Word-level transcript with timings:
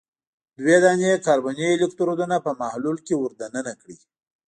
دوه 0.59 0.77
دانې 0.83 1.11
کاربني 1.25 1.65
الکترودونه 1.73 2.35
په 2.45 2.51
محلول 2.61 2.97
کې 3.05 3.13
ور 3.17 3.31
د 3.39 3.41
ننه 3.53 3.73
کړئ. 3.81 3.97